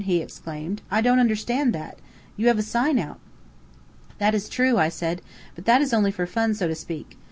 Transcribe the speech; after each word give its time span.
he 0.03 0.17
exclaimed. 0.19 0.81
"I 0.89 0.99
don't 1.01 1.19
understand 1.19 1.73
that. 1.73 1.99
You 2.35 2.47
have 2.47 2.57
a 2.57 2.63
sign 2.63 2.97
out." 2.97 3.19
"That 4.17 4.33
is 4.33 4.49
true," 4.49 4.79
I 4.79 4.89
said; 4.89 5.21
"but 5.53 5.65
that 5.65 5.79
is 5.79 5.93
only 5.93 6.09
for 6.09 6.25
fun, 6.25 6.55
so 6.55 6.67
to 6.67 6.73
speak. 6.73 7.17